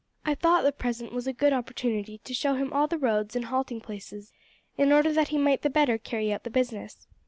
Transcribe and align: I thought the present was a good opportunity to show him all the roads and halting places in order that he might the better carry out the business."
I 0.25 0.33
thought 0.33 0.63
the 0.63 0.71
present 0.71 1.11
was 1.13 1.27
a 1.27 1.31
good 1.31 1.53
opportunity 1.53 2.17
to 2.23 2.33
show 2.33 2.55
him 2.55 2.73
all 2.73 2.87
the 2.87 2.97
roads 2.97 3.35
and 3.35 3.45
halting 3.45 3.81
places 3.81 4.33
in 4.75 4.91
order 4.91 5.13
that 5.13 5.27
he 5.27 5.37
might 5.37 5.61
the 5.61 5.69
better 5.69 5.99
carry 5.99 6.33
out 6.33 6.43
the 6.43 6.49
business." 6.49 7.05